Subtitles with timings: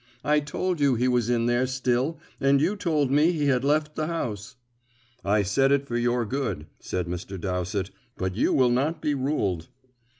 [0.23, 3.93] "I told you he was in there still, and you told me he had left
[3.95, 4.55] the house."
[5.23, 7.39] "I said it for your good," said Mr.
[7.39, 9.67] Dowsett, "but you will not be ruled."